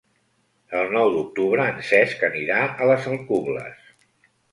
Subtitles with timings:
[0.77, 3.93] El nou d'octubre en Cesc anirà a les Alcubles.